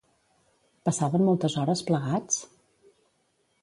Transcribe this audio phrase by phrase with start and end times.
[0.89, 2.43] Passaven moltes hores plegats?